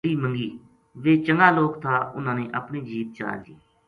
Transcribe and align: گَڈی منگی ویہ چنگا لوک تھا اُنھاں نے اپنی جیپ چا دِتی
گَڈی 0.03 0.13
منگی 0.21 0.49
ویہ 1.03 1.21
چنگا 1.25 1.47
لوک 1.55 1.73
تھا 1.83 1.95
اُنھاں 2.15 2.35
نے 2.37 2.45
اپنی 2.59 2.79
جیپ 2.87 3.07
چا 3.15 3.27
دِتی 3.43 3.53